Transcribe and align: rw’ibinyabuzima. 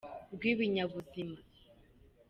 rw’ibinyabuzima. 0.35 1.37